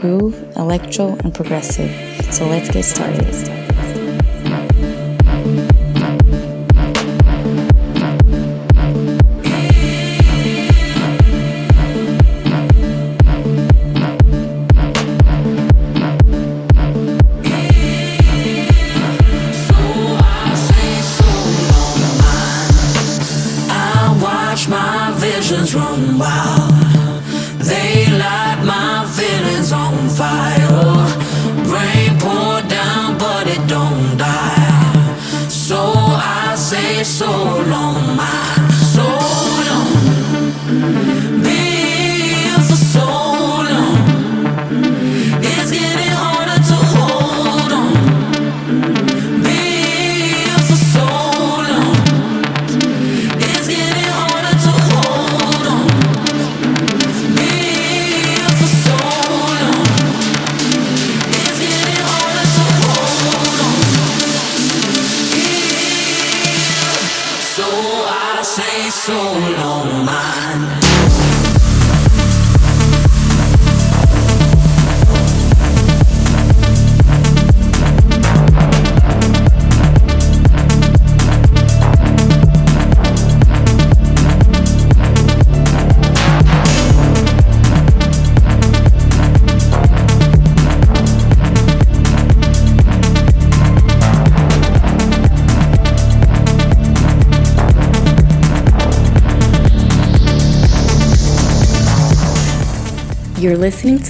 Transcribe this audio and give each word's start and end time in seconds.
groove, 0.00 0.56
electro, 0.56 1.16
and 1.24 1.34
progressive. 1.34 1.90
So 2.32 2.46
let's 2.46 2.70
get 2.70 2.84
started. 2.84 3.55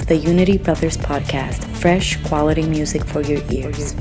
The 0.07 0.15
Unity 0.15 0.57
Brothers 0.57 0.95
podcast, 0.95 1.65
fresh 1.75 2.15
quality 2.23 2.65
music 2.65 3.03
for 3.03 3.21
your 3.21 3.41
ears. 3.51 3.93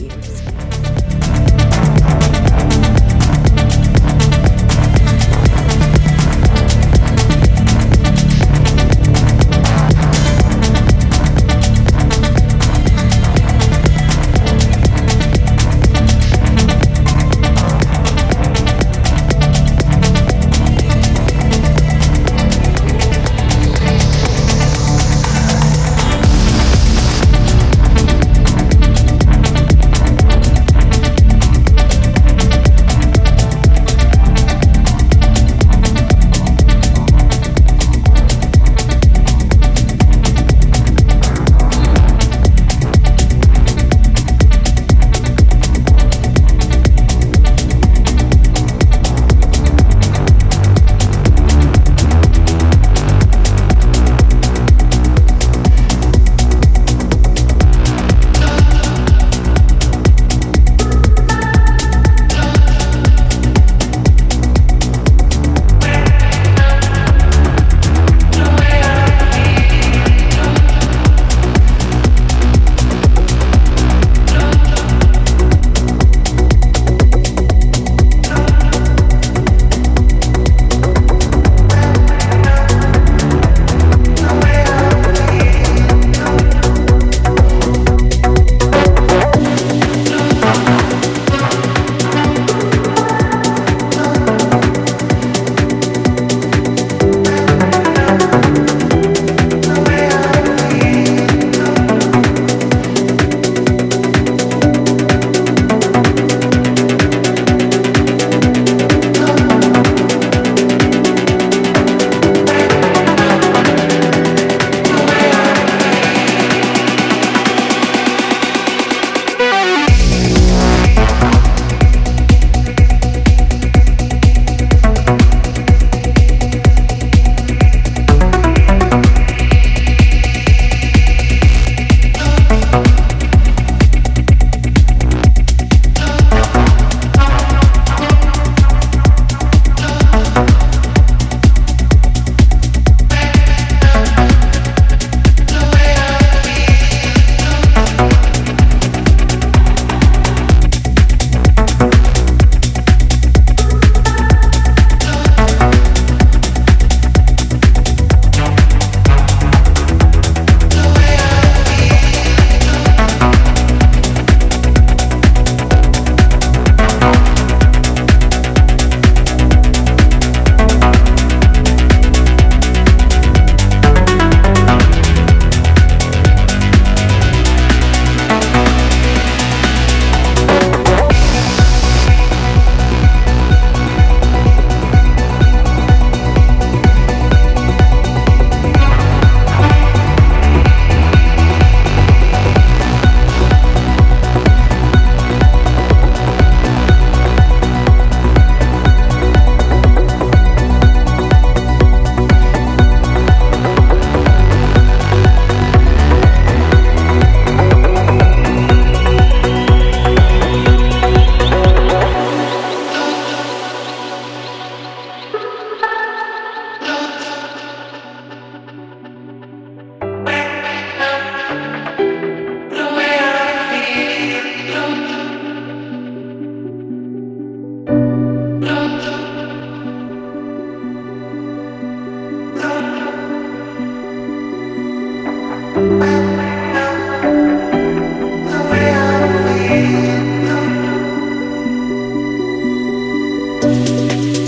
Unity 243.67 244.46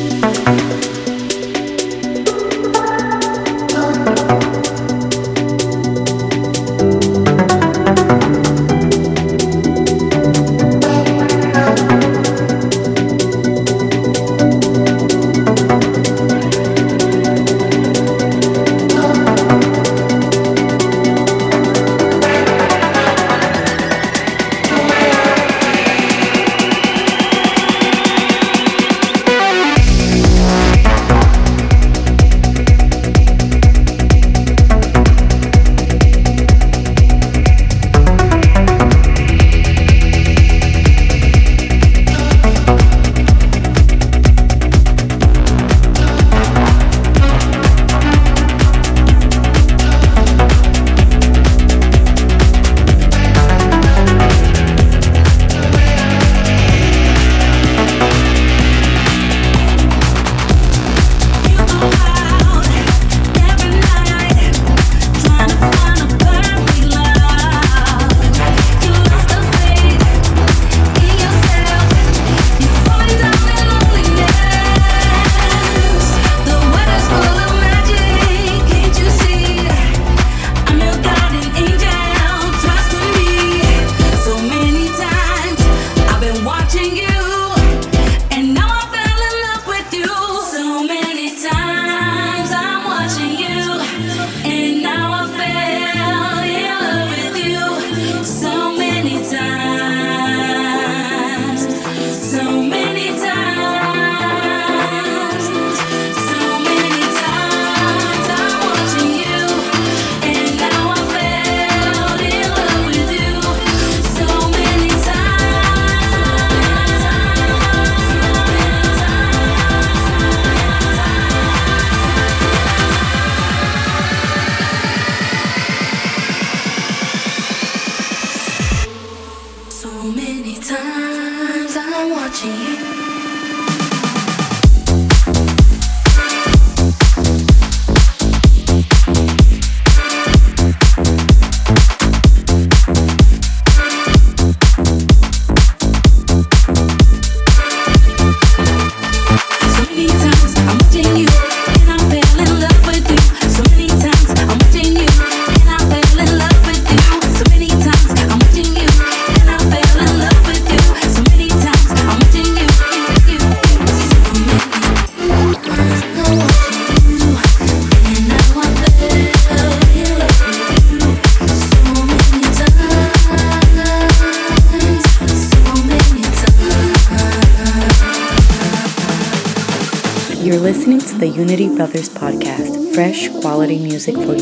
music 183.99 184.15
for 184.15 184.38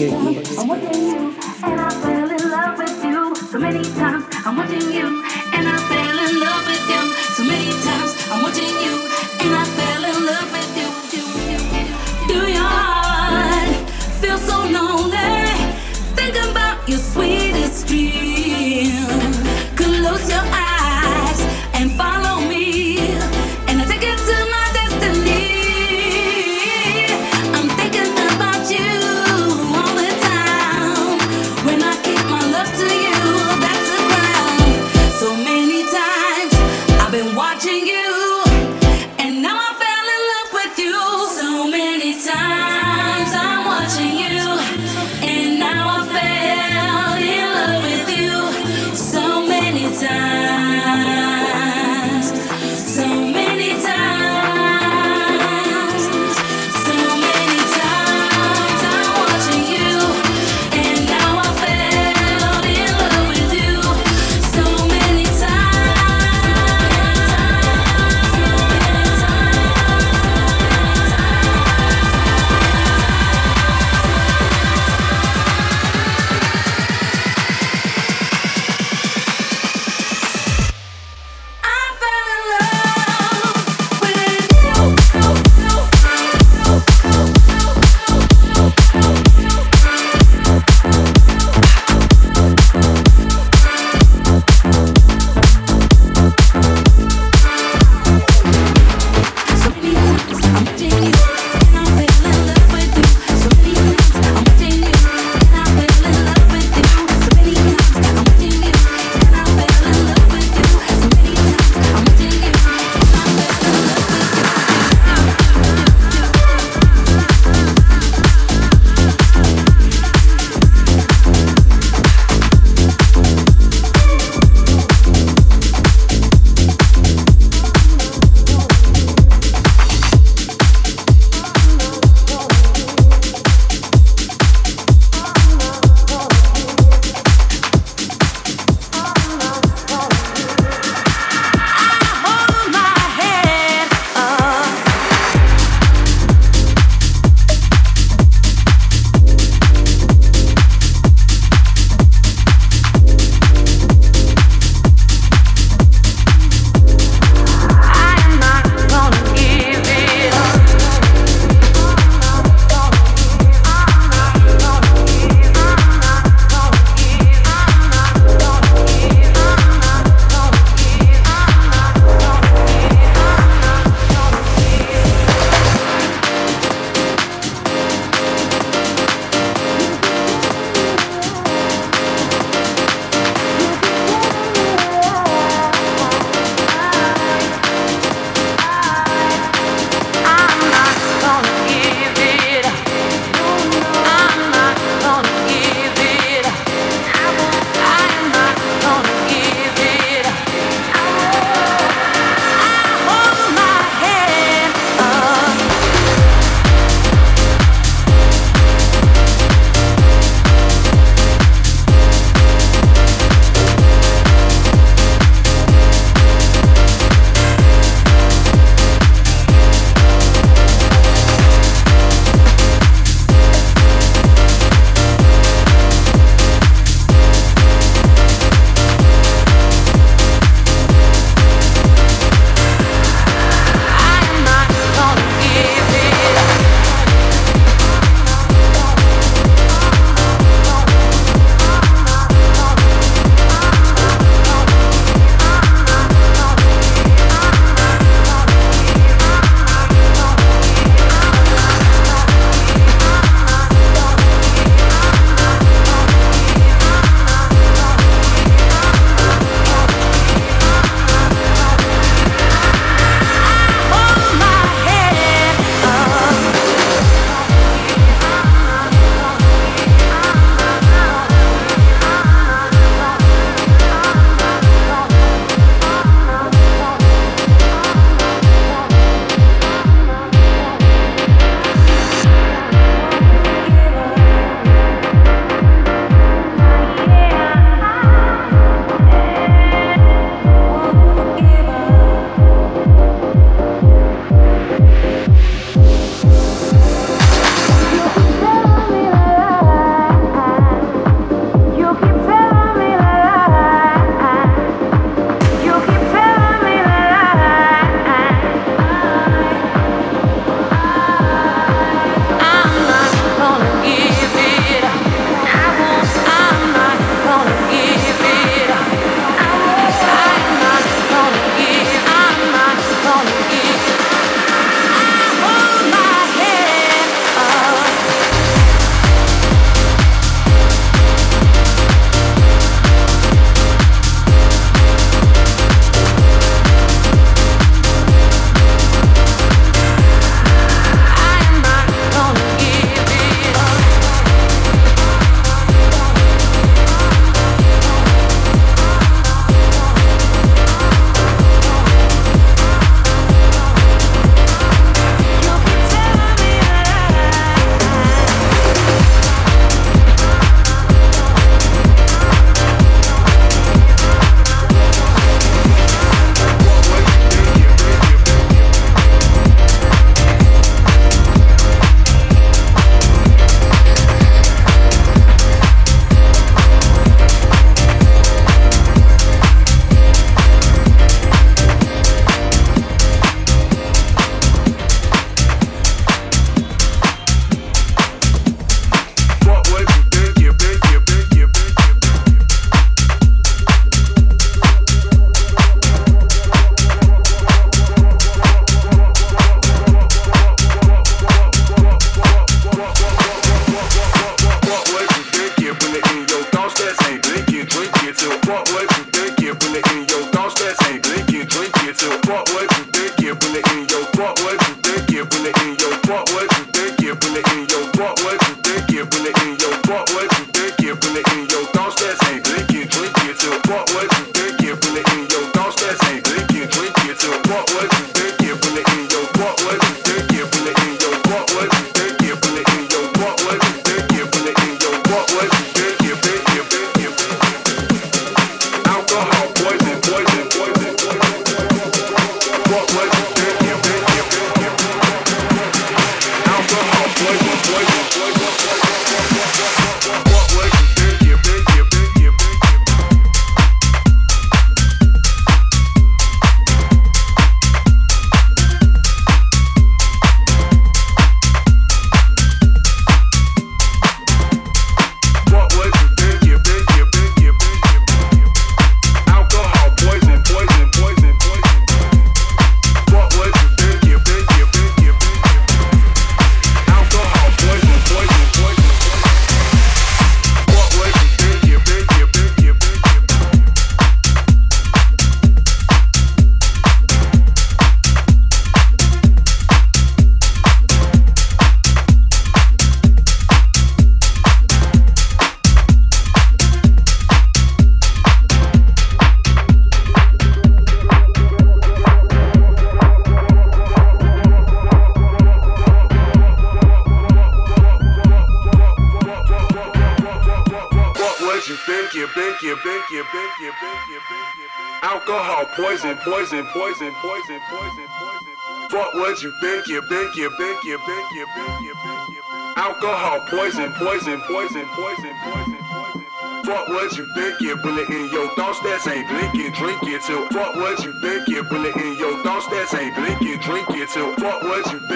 poison, 524.26 524.40
poison, 524.48 524.86
poison, 524.94 525.34
poison. 525.44 526.26
Fuck 526.64 526.88
what 526.88 527.16
you 527.16 527.26
thinking, 527.34 527.80
bullet 527.80 528.10
in 528.10 528.28
your 528.32 528.48
thoughts, 528.56 528.80
that's 528.80 529.06
ain't 529.06 529.28
blinking, 529.28 529.72
drink 529.74 530.02
it 530.02 530.20
till. 530.22 530.48
Fuck 530.48 530.74
what 530.74 531.04
you 531.04 531.12
thinking, 531.20 531.62
bullet 531.68 531.94
in 531.96 532.18
your 532.18 532.42
thoughts, 532.42 532.66
that's 532.66 532.92
ain't 532.94 533.14
blinking, 533.14 533.60
drink 533.60 533.88
it 533.90 534.08
till. 534.08 534.34
Fuck 534.34 534.62
what 534.62 534.92
you 534.92 534.98
thinking. 534.98 535.15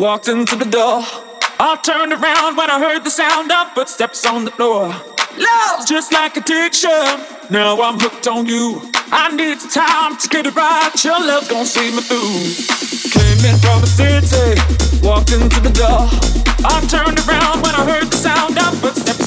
walked 0.00 0.28
into 0.28 0.56
the 0.56 0.64
door. 0.64 1.02
I 1.60 1.76
turned 1.84 2.14
around 2.14 2.56
when 2.56 2.70
I 2.70 2.80
heard 2.80 3.04
the 3.04 3.10
sound 3.10 3.52
of 3.52 3.70
footsteps 3.74 4.24
on 4.24 4.46
the 4.46 4.50
floor. 4.50 4.88
Love's 5.36 5.84
just 5.84 6.10
like 6.10 6.38
addiction. 6.38 7.04
Now 7.50 7.82
I'm 7.82 8.00
hooked 8.00 8.26
on 8.26 8.46
you. 8.46 8.80
I 9.12 9.28
need 9.36 9.60
the 9.60 9.68
time 9.68 10.16
to 10.16 10.28
get 10.28 10.46
it 10.46 10.54
right. 10.56 10.90
Your 11.04 11.20
love 11.20 11.50
gon' 11.50 11.66
see 11.66 11.92
me 11.92 12.00
through. 12.00 12.32
Came 13.12 13.44
in 13.44 13.60
from 13.60 13.82
the 13.84 13.92
city, 13.92 14.56
walked 15.06 15.32
into 15.32 15.60
the 15.60 15.72
door. 15.76 16.08
I 16.64 16.80
turned 16.88 17.20
around 17.28 17.60
when 17.60 17.74
I 17.74 17.84
heard 17.84 18.10
the 18.10 18.16
sound 18.16 18.56
of 18.56 18.80
footsteps. 18.80 19.19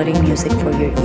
quality 0.00 0.18
music 0.22 0.52
for 0.52 0.70
your 0.80 0.99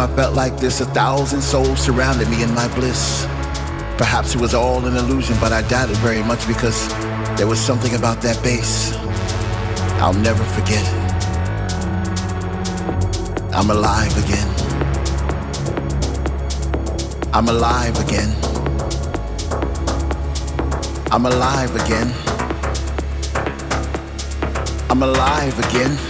time 0.00 0.10
I 0.10 0.16
felt 0.16 0.34
like 0.34 0.56
this, 0.58 0.80
a 0.80 0.86
thousand 0.86 1.42
souls 1.42 1.80
surrounded 1.80 2.28
me 2.28 2.42
in 2.42 2.54
my 2.54 2.72
bliss. 2.74 3.24
Perhaps 3.96 4.34
it 4.34 4.40
was 4.40 4.54
all 4.54 4.84
an 4.86 4.96
illusion, 4.96 5.36
but 5.40 5.52
I 5.52 5.62
doubt 5.68 5.90
it 5.90 5.96
very 5.98 6.22
much 6.22 6.46
because 6.46 6.88
there 7.36 7.46
was 7.46 7.60
something 7.60 7.94
about 7.94 8.22
that 8.22 8.42
bass 8.42 8.94
I'll 10.00 10.14
never 10.14 10.42
forget. 10.56 10.86
I'm 13.52 13.70
alive 13.70 14.14
again. 14.24 14.48
I'm 17.34 17.48
alive 17.48 17.98
again. 18.06 18.30
I'm 21.12 21.26
alive 21.26 21.74
again. 21.76 22.12
I'm 24.88 25.02
alive 25.02 25.58
again. 25.58 26.09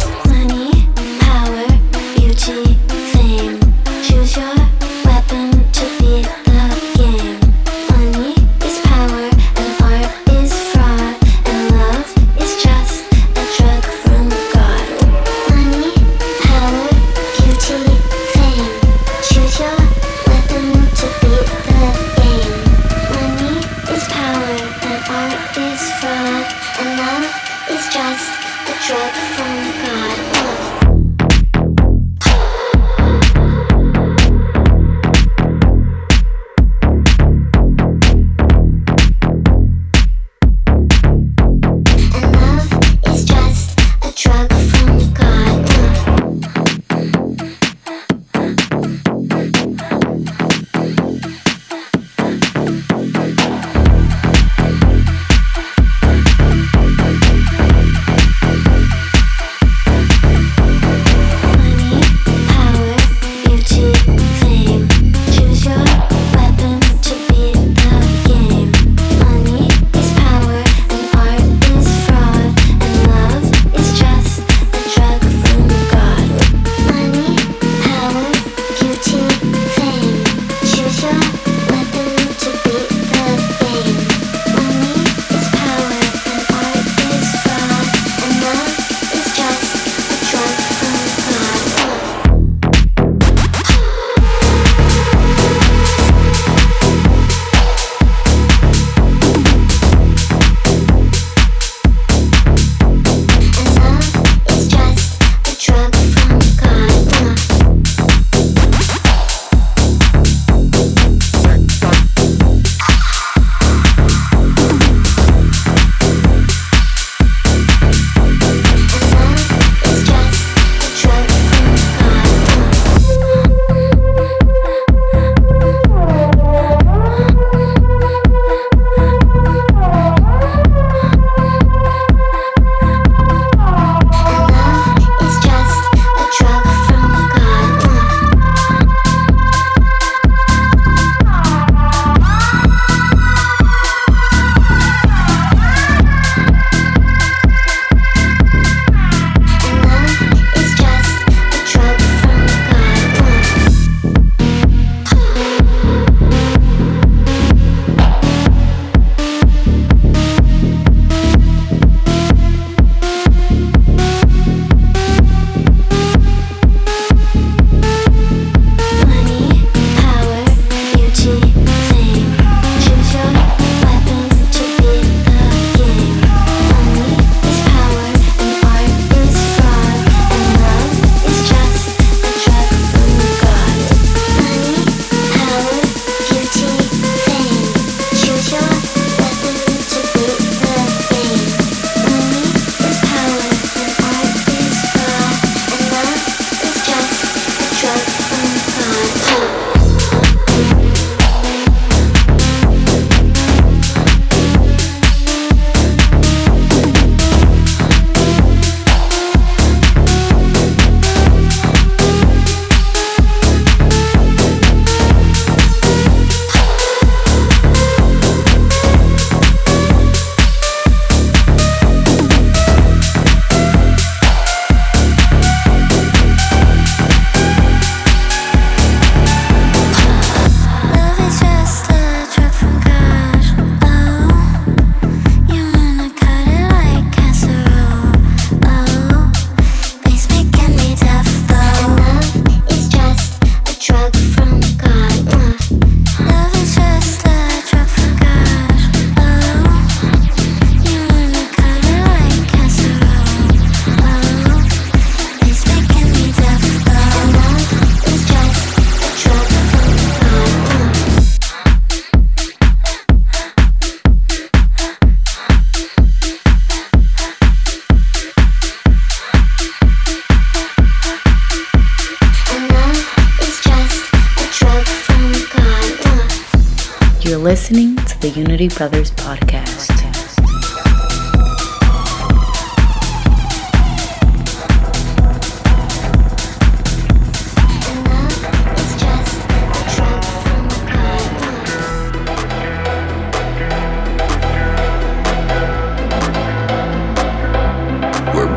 Unity 278.61 278.77
Brothers 278.77 279.09
podcast. 279.11 279.89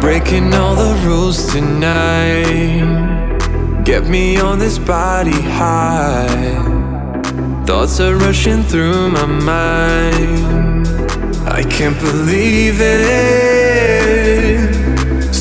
breaking 0.00 0.52
all 0.52 0.74
the 0.74 1.02
rules 1.06 1.50
tonight. 1.50 2.84
Get 3.86 4.04
me 4.04 4.36
on 4.36 4.58
this 4.58 4.78
body 4.78 5.40
high. 5.40 6.74
Thoughts 7.64 8.00
are 8.00 8.14
rushing 8.16 8.62
through 8.64 9.08
my 9.08 9.24
mind 9.24 9.83
believe 12.04 12.78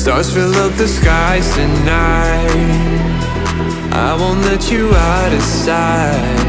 stars 0.04 0.32
fill 0.32 0.54
up 0.56 0.72
the 0.74 0.86
skies 0.86 1.48
tonight. 1.54 2.94
I 3.90 4.14
won't 4.20 4.40
let 4.42 4.70
you 4.70 4.94
out 4.94 5.32
of 5.32 5.42
sight. 5.42 6.44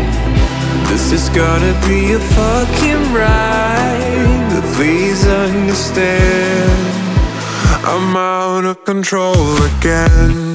This 0.89 1.11
is 1.11 1.30
gonna 1.30 1.74
be 1.88 2.13
a 2.13 2.20
fucking 2.20 3.13
ride. 3.13 4.49
But 4.51 4.63
please 4.76 5.26
understand, 5.26 6.80
I'm 7.86 8.16
out 8.16 8.66
of 8.66 8.84
control 8.84 9.55
again. 9.72 10.55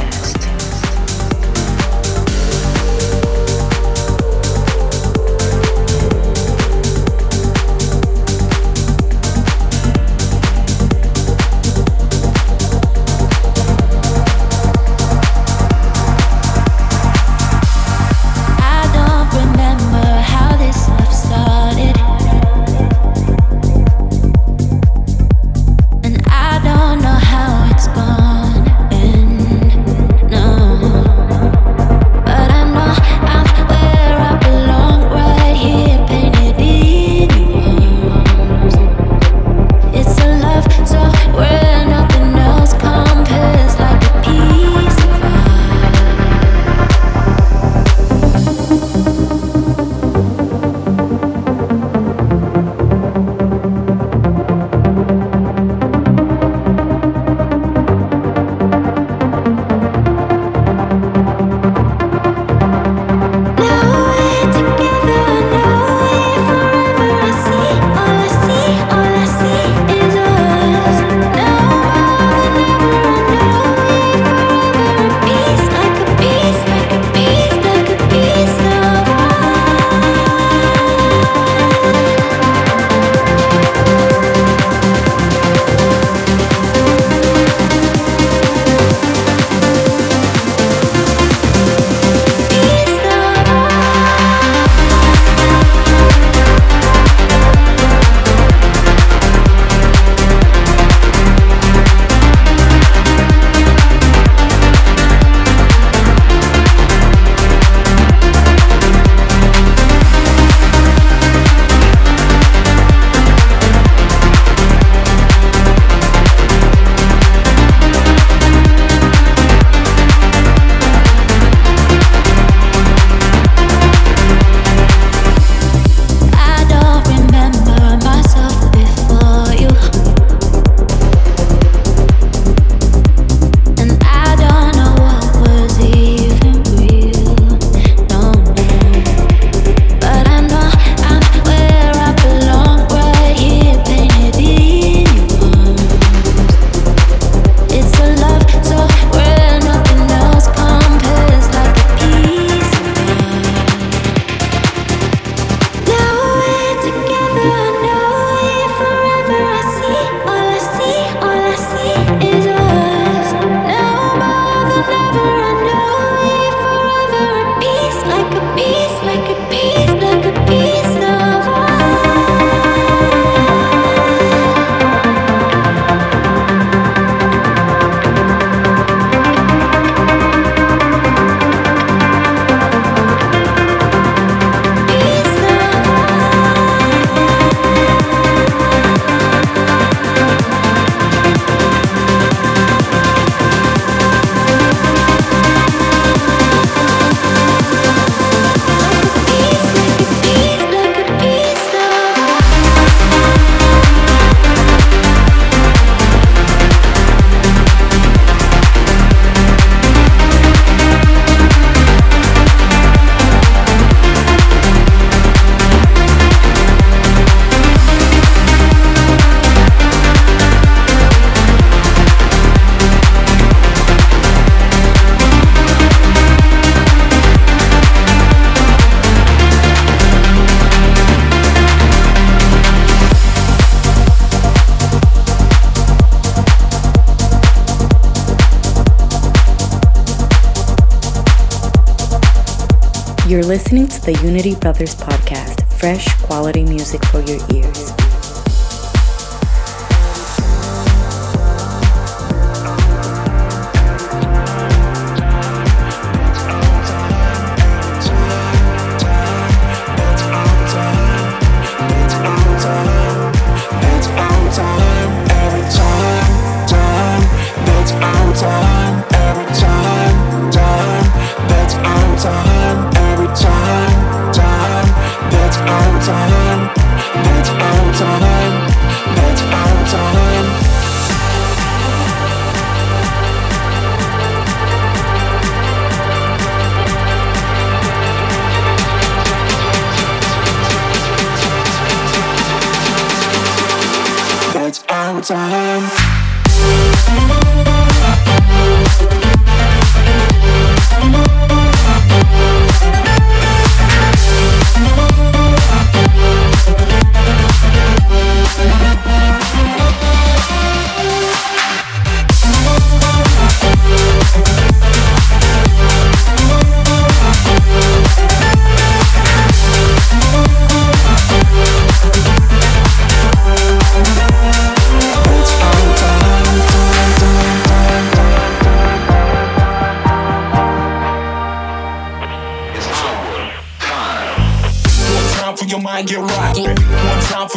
The 244.01 244.13
Unity 244.23 244.55
Brothers 244.55 244.95
podcast, 244.95 245.63
fresh 245.79 246.07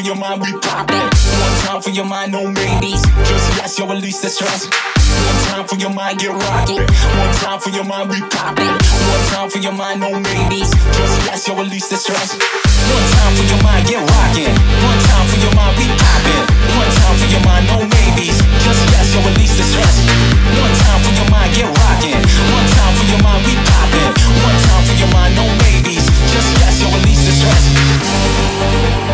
your 0.05 0.17
mind, 0.17 0.41
we 0.41 0.53
popping. 0.61 1.01
One 1.01 1.57
time 1.65 1.81
for 1.81 1.91
your 1.91 2.05
mind, 2.05 2.33
no 2.33 2.45
maybes. 2.45 3.01
Just 3.25 3.57
yes, 3.57 3.79
yo, 3.79 3.89
release 3.89 4.21
the 4.21 4.29
stress. 4.29 4.69
One 4.69 5.41
time 5.49 5.65
for 5.67 5.77
your 5.77 5.93
mind, 5.93 6.19
get 6.21 6.31
rocking. 6.31 6.85
One 7.17 7.33
time 7.41 7.59
for 7.59 7.71
your 7.71 7.85
mind, 7.85 8.11
we 8.11 8.21
popping. 8.21 8.69
One 8.69 9.25
time 9.33 9.49
for 9.49 9.59
your 9.59 9.73
mind, 9.73 10.01
no 10.01 10.13
maybes. 10.13 10.69
Just 10.93 11.17
yes, 11.25 11.49
yo, 11.49 11.57
release 11.57 11.89
the 11.89 11.97
stress. 11.97 12.37
One 12.37 13.07
time 13.17 13.33
for 13.33 13.45
your 13.49 13.63
mind, 13.65 13.89
get 13.89 14.05
rocking. 14.05 14.53
One 14.85 15.01
time 15.09 15.27
for 15.33 15.39
your 15.41 15.55
mind, 15.57 15.73
we 15.81 15.89
popping. 15.89 16.43
One 16.77 16.93
time 17.01 17.17
for 17.17 17.29
your 17.33 17.43
mind, 17.49 17.65
no 17.73 17.79
maybes. 17.81 18.37
Just 18.61 18.85
yes, 18.93 19.09
yo, 19.15 19.25
release 19.25 19.57
the 19.57 19.65
stress. 19.65 20.05
One 20.61 20.75
time 20.85 21.01
for 21.01 21.13
your 21.17 21.29
mind, 21.33 21.55
get. 21.57 21.65
One 21.73 22.69
time 22.77 22.93
for 22.93 23.07
your 23.09 23.23
mind, 23.25 23.41
we. 23.49 23.55
One 23.57 24.59
time 24.69 24.85
for 24.85 24.97
your 25.01 25.09
mind, 25.17 25.33
no 25.37 25.49
maybes. 25.65 26.05
Just 26.29 26.51
yes, 26.61 26.85
release 26.93 27.25
the 27.25 27.33
stress. 27.33 29.14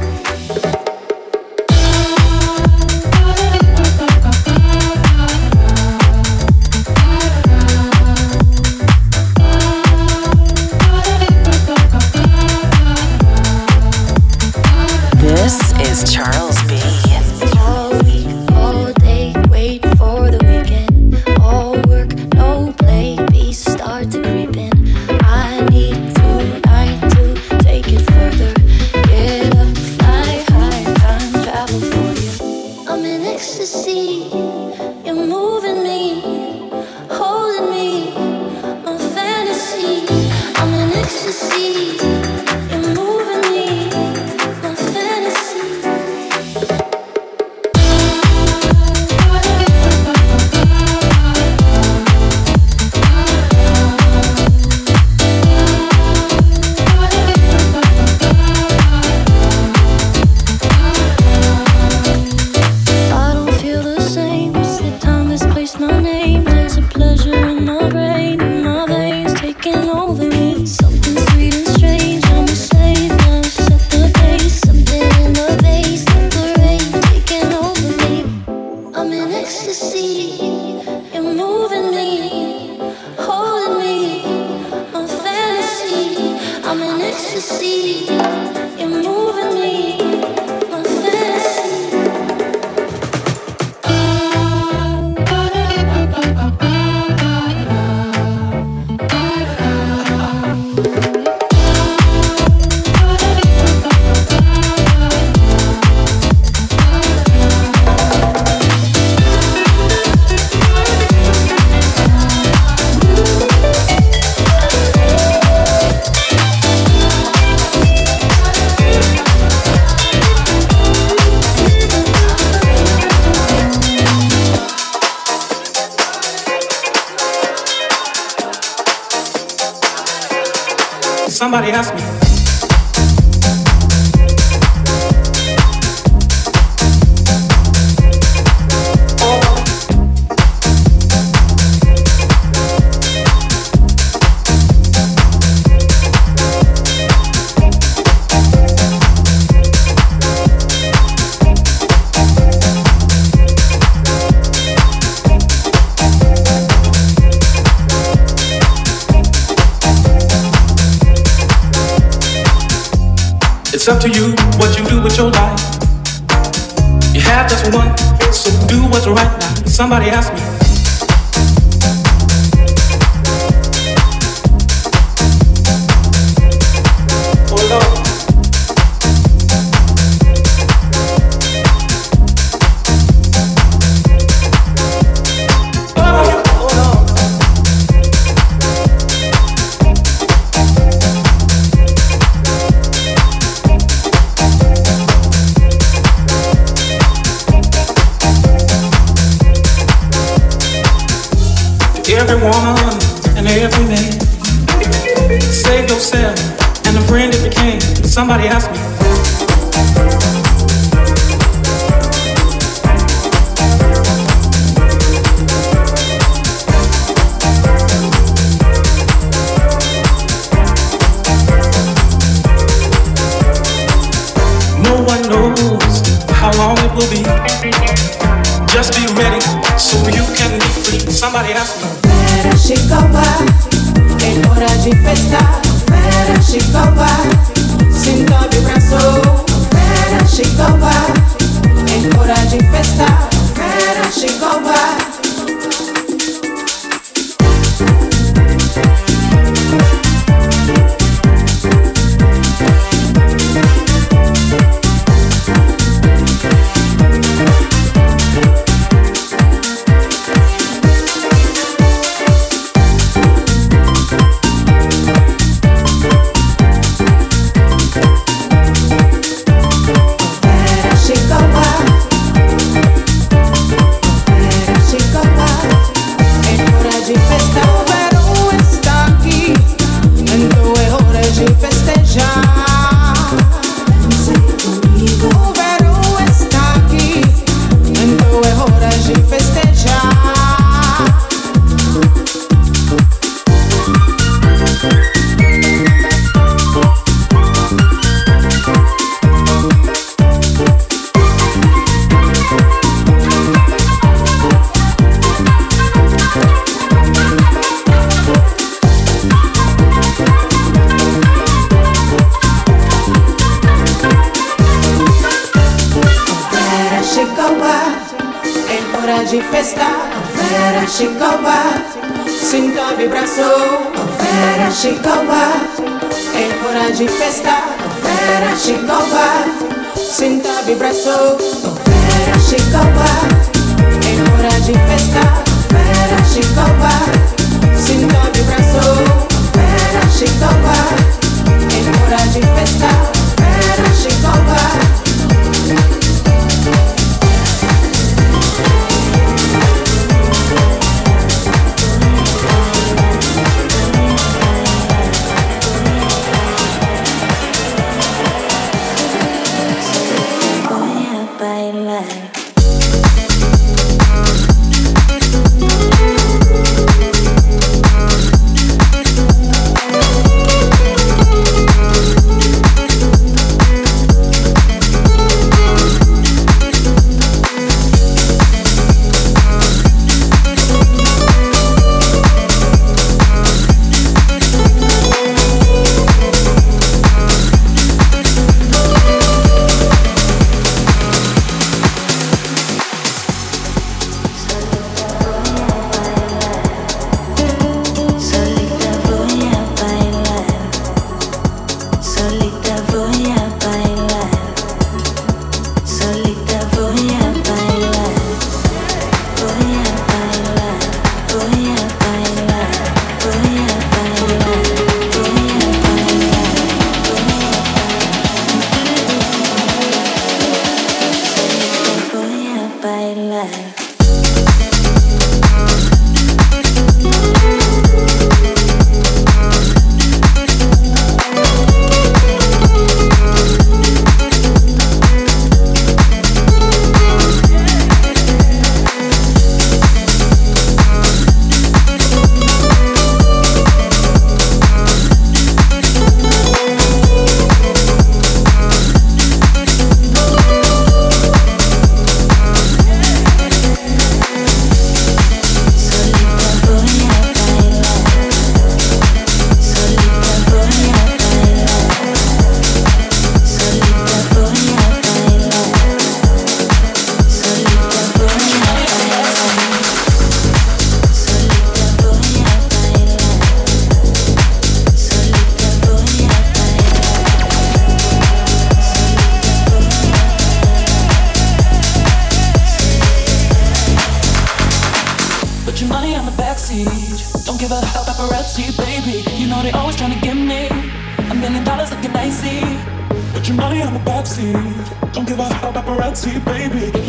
reality, 496.11 496.39
baby. 496.39 497.00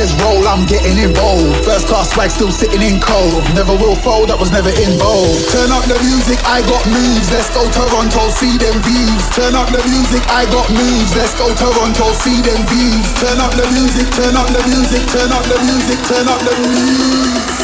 says 0.00 0.16
roll, 0.24 0.40
I'm 0.48 0.64
getting 0.64 0.96
involved. 0.96 1.60
First 1.60 1.84
class 1.84 2.08
swag 2.16 2.32
still 2.32 2.48
sitting 2.48 2.80
in 2.80 3.04
cold. 3.04 3.44
Never 3.52 3.76
will 3.76 3.92
fold, 3.92 4.32
that 4.32 4.40
was 4.40 4.48
never 4.48 4.72
involved. 4.72 5.44
Turn 5.52 5.68
up 5.68 5.84
the 5.84 6.00
music, 6.00 6.40
I 6.48 6.64
got 6.64 6.80
moves. 6.88 7.28
Let's 7.28 7.52
go 7.52 7.60
Toronto, 7.68 8.32
see 8.32 8.56
them 8.56 8.80
views. 8.80 9.22
Turn 9.36 9.52
up 9.52 9.68
the 9.68 9.84
music, 9.84 10.24
I 10.32 10.48
got 10.48 10.72
moves. 10.72 11.12
Let's 11.12 11.36
go 11.36 11.52
Toronto, 11.52 12.16
see 12.24 12.40
them 12.40 12.64
views. 12.72 13.04
Turn 13.20 13.44
up 13.44 13.52
the 13.52 13.68
music, 13.76 14.08
turn 14.16 14.32
up 14.40 14.48
the 14.48 14.64
music, 14.72 15.04
turn 15.12 15.28
up 15.36 15.44
the 15.44 15.58
music, 15.68 15.98
turn 16.08 16.26
up 16.32 16.40
the 16.48 16.54
music. 16.64 17.60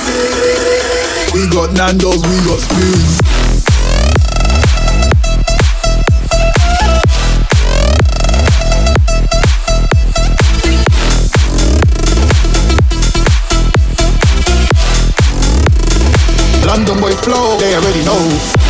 We 1.33 1.49
got 1.49 1.73
Nando's, 1.73 2.21
we 2.21 2.37
got 2.45 2.61
spoons. 2.61 3.26
already 17.77 18.03
know. 18.05 18.66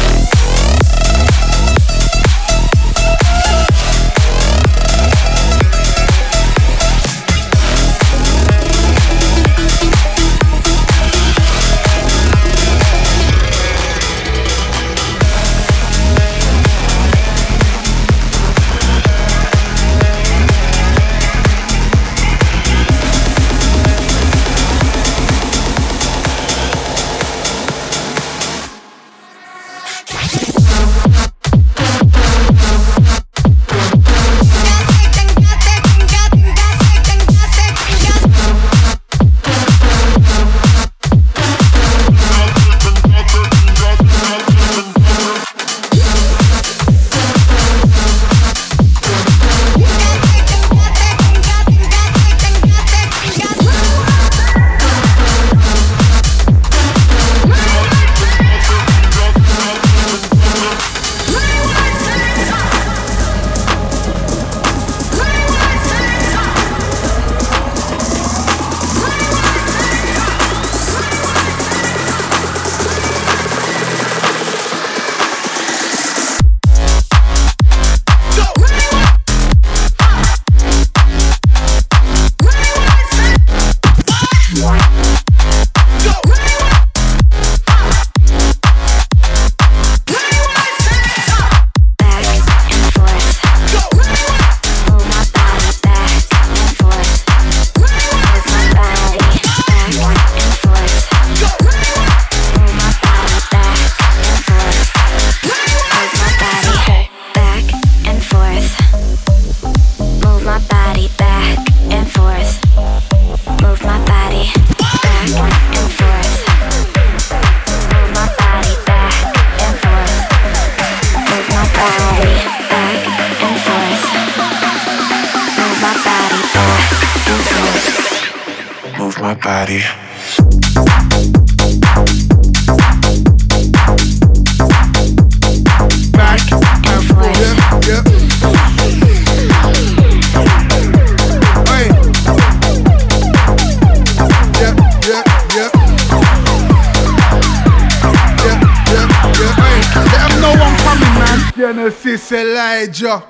Elijah. 152.86 153.26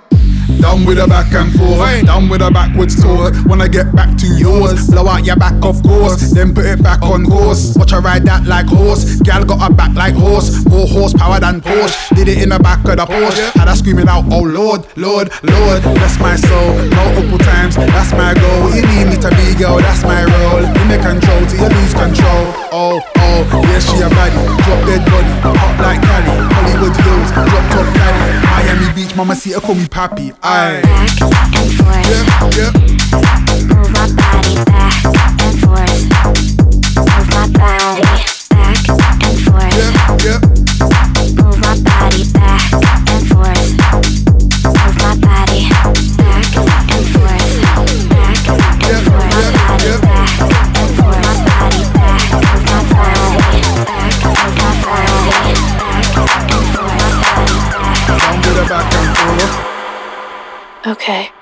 Down 0.60 0.84
with 0.84 0.98
a 0.98 1.06
back 1.06 1.32
and 1.32 1.52
forth, 1.52 2.06
down 2.06 2.28
with 2.28 2.40
a 2.40 2.50
backwards 2.50 3.00
tour. 3.00 3.30
Wanna 3.46 3.68
get 3.68 3.94
back 3.94 4.16
to 4.18 4.26
yours, 4.26 4.88
blow 4.88 5.06
out 5.06 5.24
your 5.24 5.36
back, 5.36 5.54
of 5.62 5.82
course. 5.82 6.32
Then 6.32 6.54
put 6.54 6.64
it 6.64 6.82
back 6.82 7.02
on 7.02 7.24
course. 7.24 7.76
Watch 7.76 7.92
her 7.92 8.00
ride 8.00 8.24
that 8.24 8.46
like 8.46 8.66
horse. 8.66 9.20
Gal 9.20 9.44
got 9.44 9.60
a 9.60 9.72
back 9.72 9.94
like 9.94 10.14
horse, 10.14 10.64
more 10.66 10.86
horsepower 10.86 11.40
than 11.40 11.60
Porsche. 11.60 12.16
Did 12.16 12.28
it 12.28 12.42
in 12.42 12.48
the 12.50 12.58
back 12.58 12.84
of 12.88 12.96
the 12.96 13.06
Porsche. 13.06 13.52
Had 13.52 13.68
I 13.68 13.74
screaming 13.74 14.08
out, 14.08 14.24
oh 14.32 14.42
Lord, 14.42 14.84
Lord, 14.96 15.28
Lord. 15.44 15.82
Bless 15.82 16.18
my 16.20 16.36
soul, 16.36 16.72
multiple 16.88 17.38
times, 17.38 17.76
that's 17.76 18.12
my 18.12 18.32
goal. 18.34 18.72
You 18.72 18.82
need 18.82 19.12
me 19.12 19.16
to 19.20 19.30
be 19.36 19.54
girl, 19.60 19.78
that's 19.78 20.02
my 20.04 20.24
role. 20.24 20.64
In 20.64 20.88
the 20.88 20.98
control 21.00 21.40
till 21.48 21.64
you 21.64 21.68
lose 21.68 21.94
control. 21.94 22.44
Oh, 22.72 23.00
oh, 23.00 23.62
yeah, 23.72 23.80
she 23.80 24.00
a 24.00 24.08
baddie, 24.08 24.40
drop 24.64 24.80
dead 24.88 25.04
body, 25.04 25.32
hot 25.44 25.76
like 25.84 26.00
Cali, 26.00 26.32
Hollywood 26.52 26.96
Hills. 26.96 27.55
Mama 29.16 29.34
see 29.34 29.52
her 29.52 29.60
call 29.60 29.74
me 29.74 29.84
papi. 29.86 30.36
I 30.42 30.82
back 30.82 31.54
and 31.56 31.72
forth. 31.72 32.06
Yeah, 32.06 32.50
yeah. 32.54 32.72
Move 33.64 33.90
my 33.90 34.06
body 34.12 34.54
back 34.66 35.04
and 35.40 35.56
forth. 35.62 36.04
Move 36.98 37.28
my 37.30 37.48
body. 37.48 37.75
okay. 61.06 61.35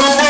That 0.00 0.29